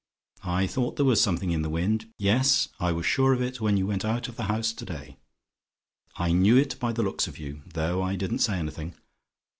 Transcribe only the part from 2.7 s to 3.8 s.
I was sure of it, when